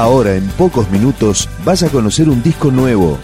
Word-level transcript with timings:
Ahora, 0.00 0.34
en 0.34 0.48
pocos 0.52 0.90
minutos, 0.90 1.46
vas 1.62 1.82
a 1.82 1.90
conocer 1.90 2.30
un 2.30 2.42
disco 2.42 2.70
nuevo. 2.70 3.18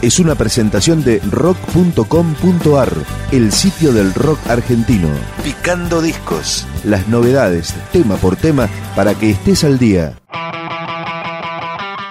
Es 0.00 0.20
una 0.20 0.36
presentación 0.36 1.02
de 1.02 1.18
rock.com.ar, 1.28 2.92
el 3.32 3.50
sitio 3.50 3.92
del 3.92 4.14
rock 4.14 4.38
argentino. 4.48 5.08
Picando 5.42 6.00
discos. 6.00 6.68
Las 6.84 7.08
novedades, 7.08 7.74
tema 7.90 8.14
por 8.14 8.36
tema, 8.36 8.68
para 8.94 9.16
que 9.16 9.30
estés 9.30 9.64
al 9.64 9.80
día. 9.80 10.16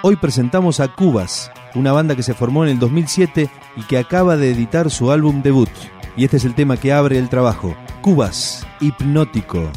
Hoy 0.02 0.17
presentamos 0.17 0.81
a 0.81 0.89
Cubas, 0.89 1.49
una 1.73 1.93
banda 1.93 2.17
que 2.17 2.23
se 2.23 2.33
formó 2.33 2.65
en 2.65 2.71
el 2.71 2.79
2007 2.79 3.49
y 3.77 3.83
que 3.83 3.99
acaba 3.99 4.35
de 4.35 4.51
editar 4.51 4.91
su 4.91 5.11
álbum 5.11 5.41
debut. 5.41 5.70
Y 6.17 6.25
este 6.25 6.35
es 6.35 6.43
el 6.43 6.55
tema 6.55 6.75
que 6.75 6.91
abre 6.91 7.17
el 7.17 7.29
trabajo. 7.29 7.73
Cubas, 8.01 8.67
hipnótico. 8.81 9.71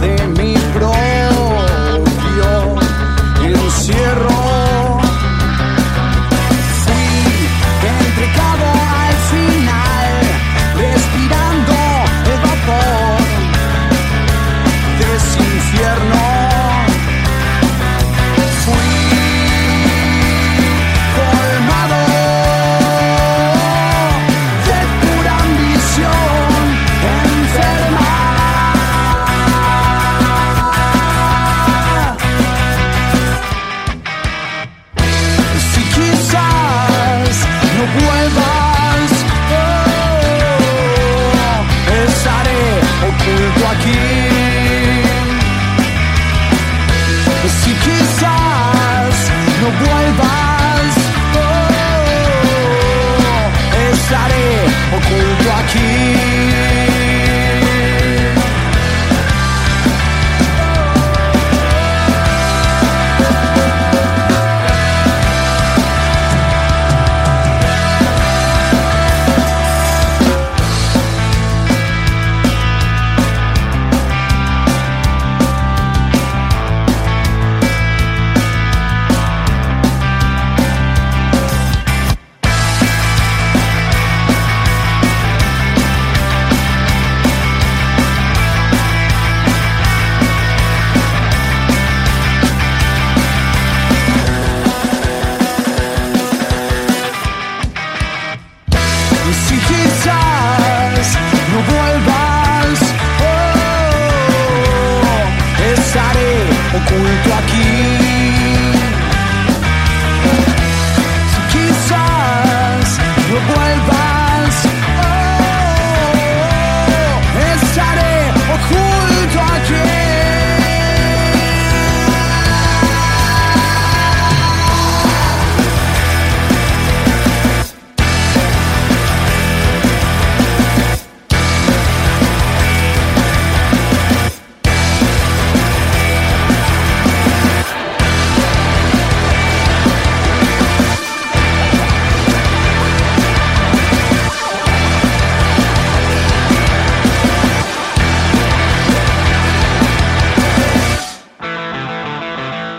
de 0.00 0.26
mi 0.36 0.54
problema. 0.72 1.03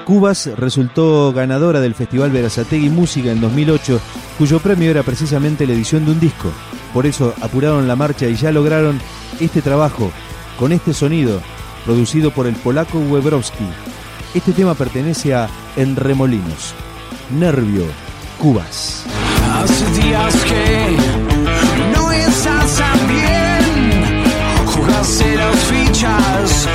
Cubas 0.06 0.46
resultó 0.56 1.34
ganadora 1.34 1.81
del 1.81 1.96
Festival 1.96 2.30
Verazategui 2.30 2.90
Música 2.90 3.31
en 3.31 3.42
2008, 3.42 4.00
cuyo 4.38 4.60
premio 4.60 4.92
era 4.92 5.02
precisamente 5.02 5.66
la 5.66 5.74
edición 5.74 6.06
de 6.06 6.12
un 6.12 6.19
disco. 6.19 6.52
Por 6.94 7.07
eso 7.07 7.34
apuraron 7.42 7.88
la 7.88 7.96
marcha 7.96 8.28
y 8.28 8.36
ya 8.36 8.52
lograron 8.52 9.02
este 9.40 9.63
trabajo, 9.63 10.12
con 10.60 10.72
este 10.72 10.94
sonido, 10.94 11.42
producido 11.86 12.30
por 12.31 12.46
el 12.46 12.56
polaco 12.56 13.00
Webrowski. 13.00 13.66
Este 14.36 14.54
tema 14.54 14.75
pertenece 14.75 15.34
a 15.34 15.50
En 15.75 15.96
Remolinos. 15.96 16.75
Nervio, 17.31 17.86
Cubas. 18.40 19.06
Hace 19.56 20.01
días 20.01 20.36
que 20.44 20.98
no 21.98 22.12
estás 22.12 22.78
tan 22.78 23.08
bien, 23.08 24.24
las 25.36 25.58
fichas 25.66 26.75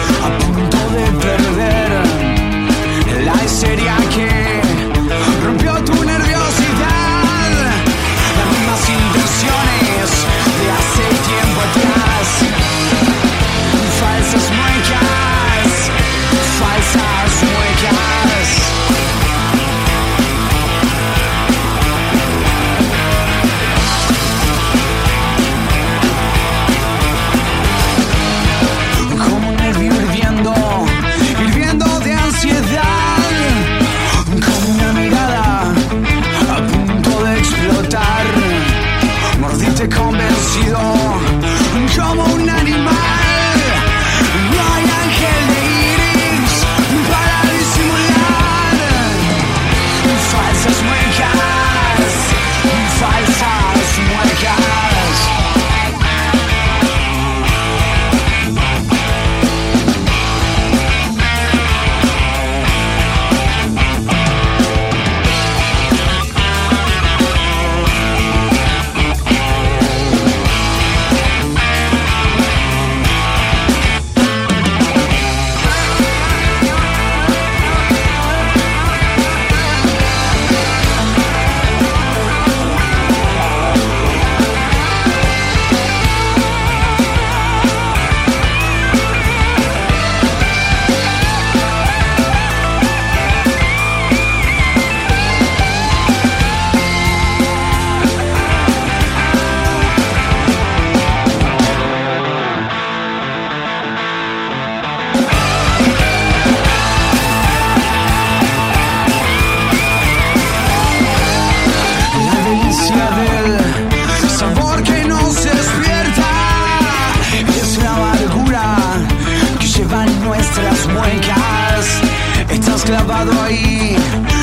clavado 122.91 123.31
ahí 123.43 123.97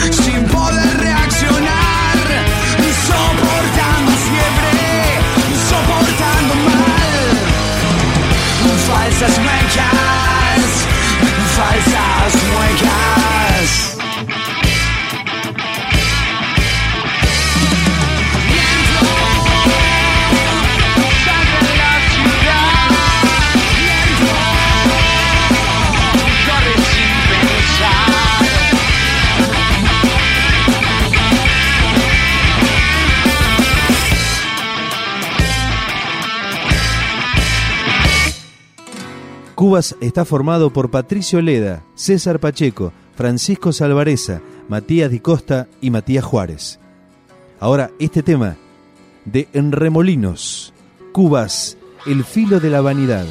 sin 0.09 0.41
poder 0.45 0.97
reaccionar, 0.99 2.17
soportando 3.05 4.11
fiebre, 4.27 5.19
soportando 5.69 6.55
mal. 6.55 7.35
Falsas 8.87 9.37
muecas, 9.39 10.69
falsas 11.57 12.43
muecas. 12.53 13.16
Cubas 39.57 39.95
está 40.01 40.23
formado 40.23 40.71
por 40.71 40.91
Patricio 40.91 41.41
Leda, 41.41 41.83
César 41.95 42.39
Pacheco, 42.39 42.93
Francisco 43.15 43.73
Salvareza, 43.73 44.39
Matías 44.69 45.09
Di 45.09 45.19
Costa 45.19 45.67
y 45.81 45.89
Matías 45.89 46.23
Juárez. 46.23 46.79
Ahora 47.59 47.89
este 47.97 48.21
tema 48.21 48.55
de 49.25 49.47
Enremolinos, 49.53 50.75
Cubas, 51.11 51.75
el 52.05 52.23
filo 52.23 52.59
de 52.59 52.69
la 52.69 52.81
vanidad. 52.81 53.25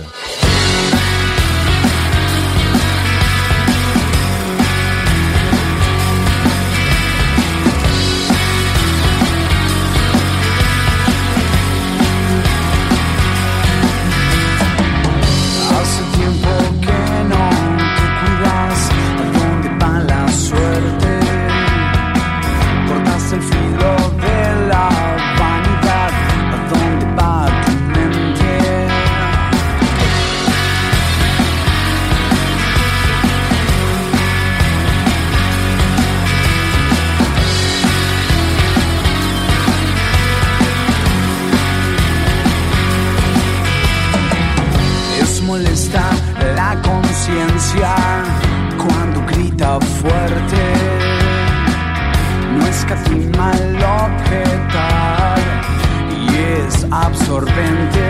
Absorbente. 57.26 58.05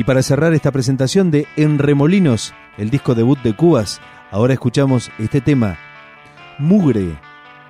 Y 0.00 0.04
para 0.04 0.22
cerrar 0.22 0.54
esta 0.54 0.70
presentación 0.70 1.30
de 1.30 1.46
Enremolinos, 1.56 2.54
el 2.78 2.88
disco 2.88 3.14
debut 3.14 3.38
de 3.42 3.54
Cubas, 3.54 4.00
ahora 4.30 4.54
escuchamos 4.54 5.10
este 5.18 5.42
tema, 5.42 5.76
Mugre 6.58 7.18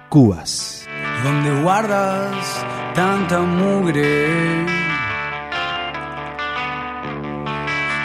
Cubas. 0.08 0.86
donde 1.24 1.60
guardas 1.62 2.64
tanta 2.94 3.40
mugre, 3.40 4.64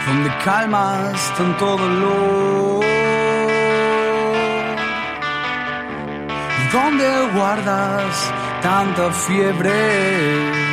donde 0.08 0.30
calmas 0.44 1.32
tanto 1.38 1.76
dolor, 1.76 2.84
donde 6.72 7.32
guardas 7.32 8.32
tanta 8.60 9.12
fiebre, 9.12 10.65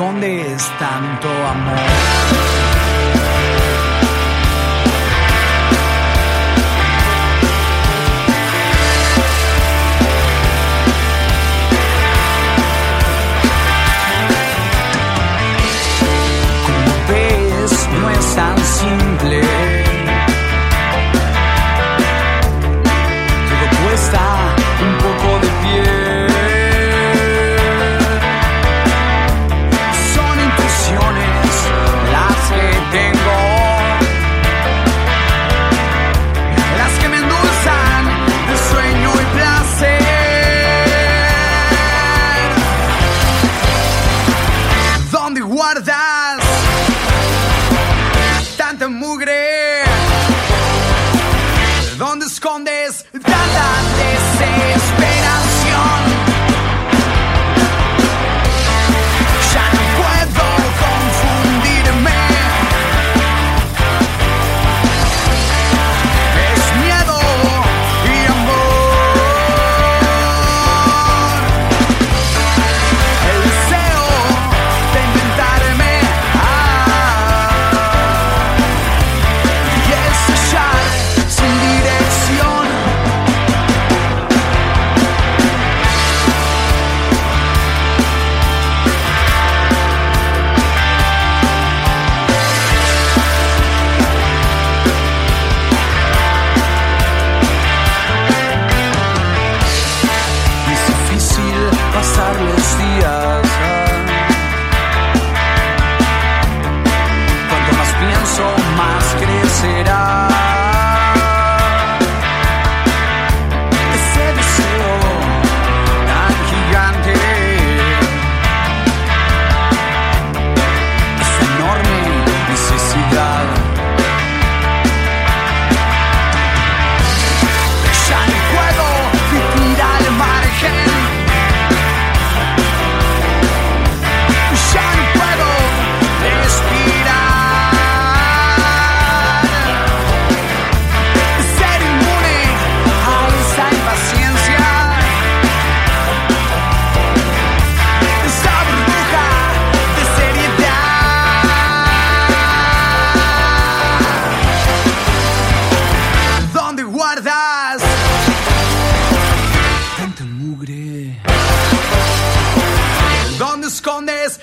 escondes 0.00 0.72
tanto 0.78 1.28
amor. 1.28 2.39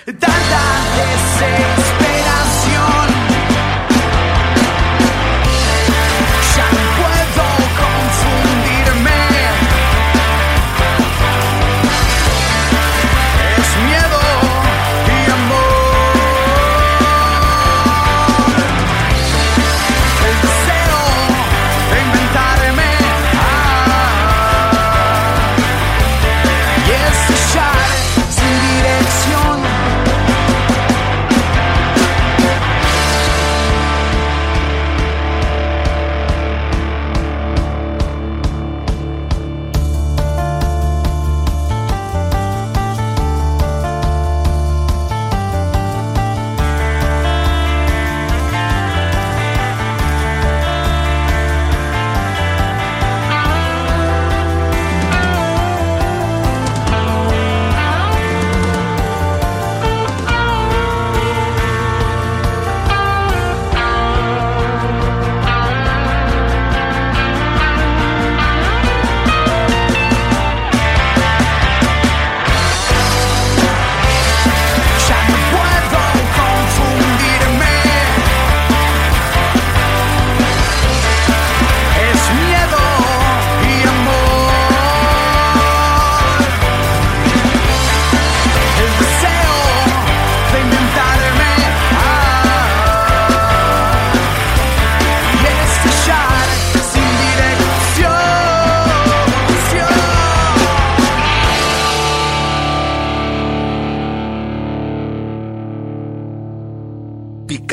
Escondes 0.06 0.27